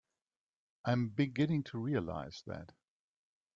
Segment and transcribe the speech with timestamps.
[0.83, 2.71] I'm beginning to realize that.